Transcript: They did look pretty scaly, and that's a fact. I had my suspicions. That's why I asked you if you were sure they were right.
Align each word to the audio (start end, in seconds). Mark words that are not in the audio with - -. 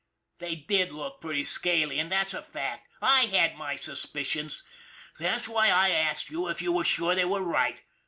They 0.39 0.55
did 0.55 0.91
look 0.91 1.21
pretty 1.21 1.43
scaly, 1.43 1.99
and 1.99 2.11
that's 2.11 2.33
a 2.33 2.41
fact. 2.41 2.87
I 3.03 3.25
had 3.25 3.55
my 3.55 3.75
suspicions. 3.75 4.63
That's 5.19 5.47
why 5.47 5.67
I 5.69 5.89
asked 5.91 6.31
you 6.31 6.47
if 6.47 6.59
you 6.59 6.71
were 6.73 6.85
sure 6.85 7.13
they 7.13 7.25
were 7.25 7.43
right. 7.43 7.83